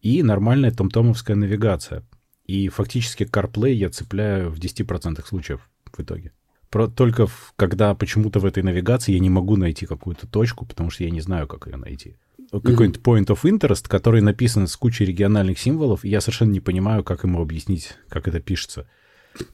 [0.00, 2.04] и нормальная томтомовская навигация.
[2.44, 6.32] И фактически CarPlay я цепляю в 10% случаев в итоге.
[6.70, 10.90] Про, только в, когда почему-то в этой навигации я не могу найти какую-то точку, потому
[10.90, 12.16] что я не знаю, как ее найти.
[12.50, 17.04] Какой-нибудь point of interest, который написан с кучей региональных символов, и я совершенно не понимаю,
[17.04, 18.86] как ему объяснить, как это пишется.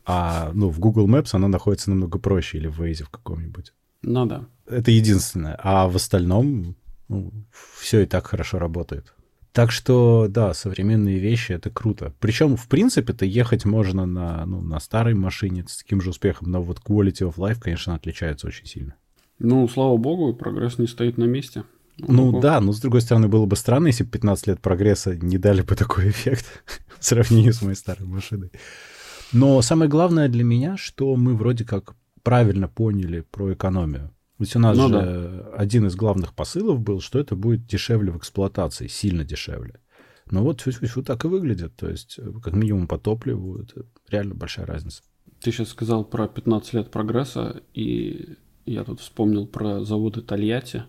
[0.06, 3.72] А ну, в Google Maps она находится намного проще, или в Waze в каком-нибудь.
[4.02, 4.46] Ну да.
[4.66, 5.58] Это единственное.
[5.62, 6.76] А в остальном
[7.08, 7.32] ну,
[7.72, 9.12] все и так хорошо работает.
[9.52, 12.12] Так что, да, современные вещи— это круто.
[12.18, 16.60] Причем, в принципе-то, ехать можно на, ну, на старой машине с таким же успехом, но
[16.60, 18.96] вот quality of life, конечно, отличается очень сильно.
[19.38, 21.62] Ну, слава богу, прогресс не стоит на месте.
[21.98, 22.40] Ну Ого.
[22.40, 25.62] да, но с другой стороны, было бы странно, если бы 15 лет прогресса не дали
[25.62, 26.46] бы такой эффект
[26.98, 28.50] в сравнении с моей старой машиной.
[29.32, 34.10] Но самое главное для меня, что мы вроде как правильно поняли про экономию.
[34.38, 35.56] Ведь у нас ну, же да.
[35.56, 39.80] один из главных посылов был, что это будет дешевле в эксплуатации, сильно дешевле.
[40.30, 41.76] Но вот фу так и выглядит.
[41.76, 45.02] То есть, э, как минимум по топливу, это реально большая разница.
[45.40, 50.84] Ты сейчас сказал про 15 лет прогресса, и я тут вспомнил про заводы Тольятти.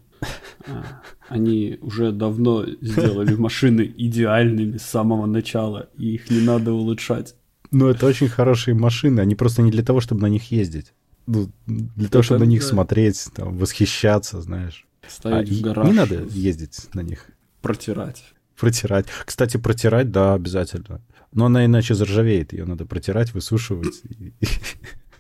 [0.67, 7.35] А, они уже давно сделали машины идеальными с самого начала, и их не надо улучшать.
[7.71, 10.93] Ну, это очень хорошие машины, они просто не для того, чтобы на них ездить
[11.27, 14.85] ну, для того, чтобы на них смотреть, там, восхищаться, знаешь.
[15.07, 15.87] Ставить а, в гараж.
[15.87, 17.27] Не надо ездить на них.
[17.61, 18.23] Протирать.
[18.57, 19.07] Протирать.
[19.25, 21.01] Кстати, протирать, да, обязательно.
[21.31, 24.01] Но она иначе заржавеет, ее надо протирать, высушивать.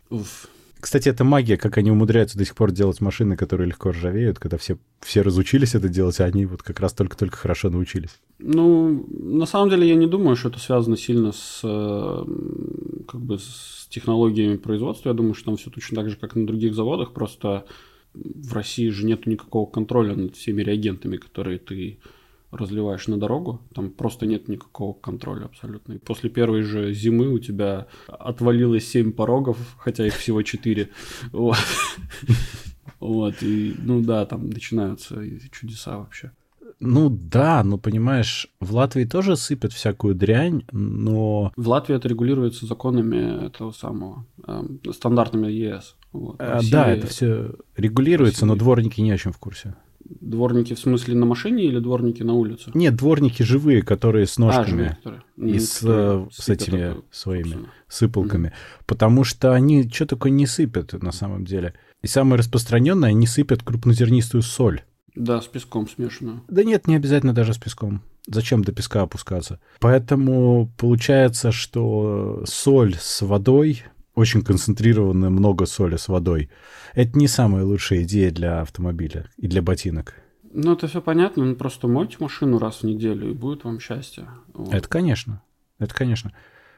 [0.09, 0.47] Уф.
[0.85, 4.57] Кстати, это магия, как они умудряются до сих пор делать машины, которые легко ржавеют, когда
[4.57, 8.19] все, все разучились это делать, а они вот как раз только-только хорошо научились.
[8.37, 12.25] Ну, на самом деле я не думаю, что это связано сильно с, э,
[13.07, 15.09] как бы, с технологиями производства.
[15.09, 17.65] Я думаю, что там все точно так же, как на других заводах, просто
[18.13, 21.97] в России же нет никакого контроля над всеми реагентами, которые ты
[22.55, 25.93] разливаешь на дорогу, там просто нет никакого контроля абсолютно.
[25.93, 30.89] И после первой же зимы у тебя отвалилось 7 порогов, хотя их всего 4.
[31.31, 31.57] Вот.
[32.99, 36.31] Вот, и, ну да, там начинаются чудеса вообще.
[36.79, 41.51] Ну да, но понимаешь, в Латвии тоже сыпят всякую дрянь, но...
[41.55, 45.95] В Латвии это регулируется законами этого самого, э, стандартами ЕС.
[46.11, 46.35] Вот.
[46.39, 46.59] А.
[46.69, 48.47] Да, это все регулируется, России...
[48.47, 49.75] но дворники не очень в курсе.
[50.05, 52.71] Дворники в смысле на машине или дворники на улице?
[52.73, 54.63] Нет, дворники живые, которые с ножками.
[54.63, 55.23] А, живые, которые.
[55.55, 57.73] И с, которые с этими это, своими собственно.
[57.87, 58.47] сыпалками.
[58.47, 58.83] Mm-hmm.
[58.85, 61.73] Потому что они что такое не сыпят на самом деле.
[62.03, 64.83] И самое распространенное, они сыпят крупнозернистую соль.
[65.15, 66.43] Да, с песком смешанную.
[66.47, 68.01] Да нет, не обязательно даже с песком.
[68.27, 69.59] Зачем до песка опускаться?
[69.79, 73.83] Поэтому получается, что соль с водой
[74.15, 76.49] очень концентрированно много соли с водой.
[76.93, 80.15] Это не самая лучшая идея для автомобиля и для ботинок.
[80.57, 84.25] Ну, это все понятно, ну, просто мойте машину раз в неделю, и будет вам счастье.
[84.53, 84.73] Вот.
[84.73, 85.41] Это, конечно.
[85.79, 86.31] Это, конечно.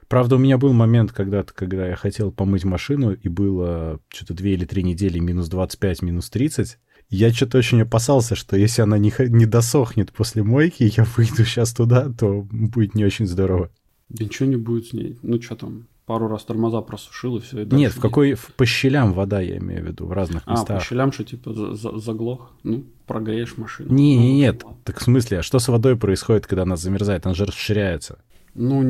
[0.07, 4.53] Правда, у меня был момент когда-то, когда я хотел помыть машину, и было что-то две
[4.53, 6.79] или три недели минус 25, минус 30.
[7.09, 11.73] Я что-то очень опасался, что если она не, не досохнет после мойки, я выйду сейчас
[11.73, 13.69] туда, то будет не очень здорово.
[14.09, 15.19] Да ничего не будет с ней.
[15.21, 17.61] Ну, что там, пару раз тормоза просушил и все.
[17.61, 20.77] И Нет, в какой в, по щелям вода, я имею в виду, в разных местах.
[20.77, 22.53] А, по щелям, что типа за, за, заглох?
[22.63, 23.93] Ну, прогреешь машину.
[23.93, 24.63] Не, не, ну, нет.
[24.63, 24.79] Ладно.
[24.85, 27.25] Так в смысле, а что с водой происходит, когда она замерзает?
[27.25, 28.19] Она же расширяется.
[28.55, 28.81] Ну,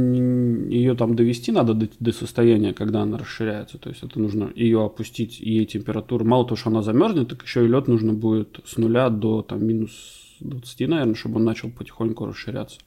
[0.69, 3.79] ее там довести надо до, до состояния, когда она расширяется.
[3.79, 6.23] То есть это нужно ее опустить, и температуру.
[6.23, 9.65] Мало того, что она замерзнет, так еще и лед нужно будет с нуля до там,
[9.65, 9.91] минус
[10.39, 12.77] 20, наверное, чтобы он начал потихоньку расширяться.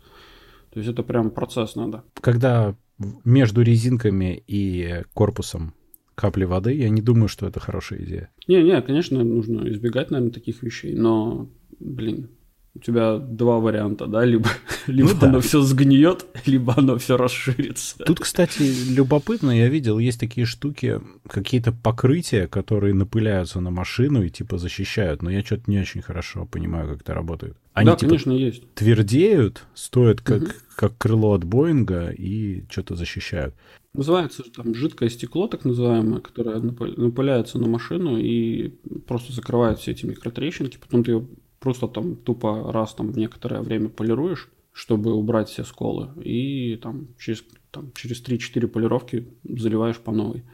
[0.72, 2.04] То есть это прям процесс надо.
[2.20, 2.76] Когда
[3.24, 5.74] между резинками и корпусом
[6.14, 8.30] капли воды, я не думаю, что это хорошая идея.
[8.46, 11.48] Не-не, конечно, нужно избегать, наверное, таких вещей, но,
[11.78, 12.28] блин,
[12.74, 14.48] у тебя два варианта, да, либо,
[14.86, 15.40] либо ну, оно да.
[15.40, 17.96] все сгниет, либо оно все расширится.
[18.04, 24.30] Тут, кстати, любопытно, я видел, есть такие штуки, какие-то покрытия, которые напыляются на машину и
[24.30, 27.56] типа защищают, но я что-то не очень хорошо понимаю, как это работает.
[27.80, 28.74] Они, да, типа, конечно, есть.
[28.74, 30.50] Твердеют, стоят как, угу.
[30.76, 33.54] как крыло от Боинга и что-то защищают.
[33.94, 38.68] Называется там жидкое стекло, так называемое, которое напыляется на машину и
[39.06, 40.78] просто закрывает все эти микротрещинки.
[40.78, 41.26] Потом ты ее
[41.58, 47.08] просто там тупо раз там в некоторое время полируешь, чтобы убрать все сколы, и там
[47.18, 50.44] через, там, через 3-4 полировки заливаешь по новой.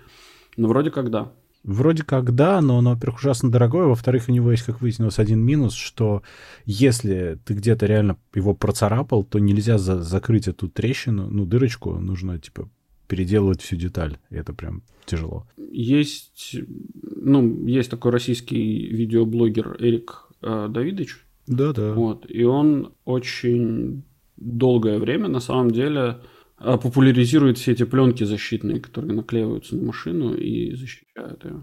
[0.56, 1.32] Ну, вроде как да.
[1.66, 5.40] Вроде как да, но оно, во-первых, ужасно дорогое, во-вторых, у него есть, как выяснилось, один
[5.40, 6.22] минус, что
[6.64, 12.38] если ты где-то реально его процарапал, то нельзя за закрыть эту трещину, ну, дырочку, нужно,
[12.38, 12.70] типа,
[13.08, 15.44] переделывать всю деталь, и это прям тяжело.
[15.72, 16.54] Есть,
[17.02, 21.26] ну, есть такой российский видеоблогер Эрик э, Давидович.
[21.48, 21.94] Да, да.
[21.94, 24.04] Вот, и он очень
[24.36, 26.20] долгое время на самом деле
[26.58, 31.62] популяризирует все эти пленки защитные, которые наклеиваются на машину и защищают ее.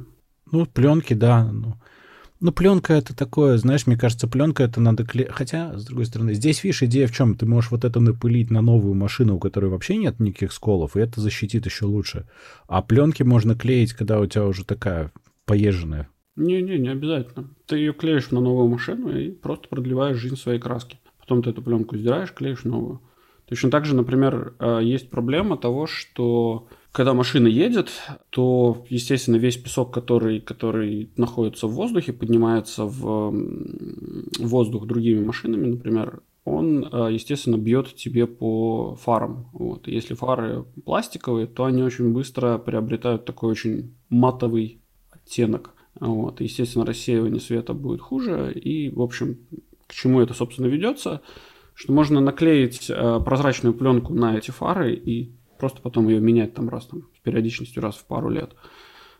[0.51, 1.51] Ну, пленки, да.
[1.51, 1.75] Ну,
[2.39, 5.31] ну, пленка это такое, знаешь, мне кажется, пленка это надо клеить.
[5.31, 7.35] Хотя, с другой стороны, здесь, видишь, идея в чем?
[7.35, 10.99] Ты можешь вот это напылить на новую машину, у которой вообще нет никаких сколов, и
[10.99, 12.27] это защитит еще лучше.
[12.67, 15.11] А пленки можно клеить, когда у тебя уже такая
[15.45, 17.49] поезженная не-не, не обязательно.
[17.65, 20.99] Ты ее клеишь на новую машину и просто продлеваешь жизнь своей краски.
[21.19, 23.01] Потом ты эту пленку сдираешь, клеишь новую.
[23.45, 27.89] Точно так же, например, э, есть проблема того, что когда машина едет,
[28.29, 33.33] то, естественно, весь песок, который, который находится в воздухе, поднимается в
[34.39, 39.47] воздух другими машинами, например, он, э, естественно, бьет тебе по фарам.
[39.53, 39.87] Вот.
[39.87, 45.71] Если фары пластиковые, то они очень быстро приобретают такой очень матовый оттенок.
[45.99, 46.41] Вот.
[46.41, 48.51] Естественно, рассеивание света будет хуже.
[48.53, 49.37] И, в общем,
[49.87, 51.21] к чему это, собственно, ведется?
[51.73, 56.69] Что можно наклеить э, прозрачную пленку на эти фары и просто потом ее менять там
[56.69, 58.51] раз там, с периодичностью раз в пару лет.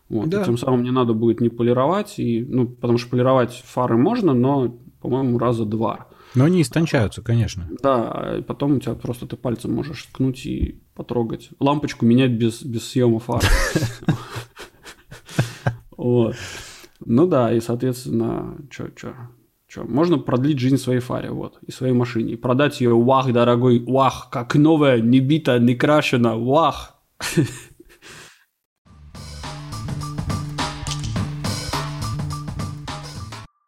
[0.08, 0.28] Вот.
[0.28, 0.42] Да.
[0.42, 4.34] И тем самым не надо будет не полировать, и, ну, потому что полировать фары можно,
[4.34, 6.08] но, по-моему, раза два.
[6.34, 7.68] Но они истончаются, конечно.
[7.82, 11.50] Да, и потом у тебя просто ты пальцем можешь ткнуть и потрогать.
[11.60, 13.42] Лампочку менять без, без съема фар.
[15.96, 16.36] Вот.
[17.06, 19.14] Ну да, и, соответственно, что, что,
[19.74, 24.28] что, можно продлить жизнь своей фаре, вот, и своей машине, продать ее, вах, дорогой, вах,
[24.30, 26.94] как новая, не бита, не крашена, вах.